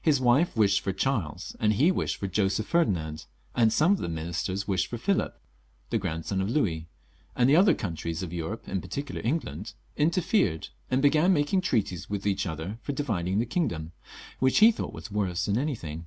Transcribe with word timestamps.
His 0.00 0.20
wife 0.20 0.56
wished 0.56 0.82
for 0.82 0.92
Charles, 0.92 1.56
and 1.58 1.72
he 1.72 1.90
wished 1.90 2.18
for 2.18 2.28
Joseph 2.28 2.68
Ferdinand, 2.68 3.24
and 3.56 3.72
some 3.72 3.94
of 3.94 3.98
his 3.98 4.08
ministers 4.08 4.68
wished 4.68 4.86
for 4.86 4.98
Philip, 4.98 5.36
the 5.90 5.98
grandson 5.98 6.40
of 6.40 6.48
Louis; 6.48 6.86
and 7.34 7.50
the 7.50 7.56
other 7.56 7.74
countries 7.74 8.22
of 8.22 8.32
Europe, 8.32 8.68
in 8.68 8.80
particular 8.80 9.20
England, 9.24 9.72
interfered, 9.96 10.68
and 10.92 11.02
began 11.02 11.32
making 11.32 11.62
treaties 11.62 12.08
with 12.08 12.24
each 12.24 12.46
other 12.46 12.78
for 12.82 12.92
dividing 12.92 13.40
the 13.40 13.46
kingdom, 13.46 13.90
which 14.38 14.58
he 14.58 14.70
thought 14.70 14.92
/ 14.92 14.92
366 14.92 14.92
LOUIS 14.92 15.08
XIV. 15.08 15.10
[CH. 15.10 15.28
worse 15.28 15.44
than 15.46 15.58
anything. 15.58 16.06